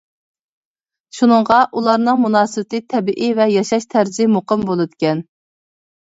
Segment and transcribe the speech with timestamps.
[1.17, 5.21] شۇنىڭغا ئۇلارنىڭ مۇناسىۋىتى تەبىئىي ۋە ياشاش تەرزى مۇقىم بولىدىكەن.